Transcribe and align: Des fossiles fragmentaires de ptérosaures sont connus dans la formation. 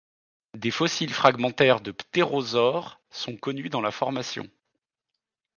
Des 0.55 0.71
fossiles 0.71 1.13
fragmentaires 1.13 1.79
de 1.79 1.91
ptérosaures 1.91 2.99
sont 3.11 3.37
connus 3.37 3.69
dans 3.69 3.81
la 3.81 3.91
formation. 3.91 4.49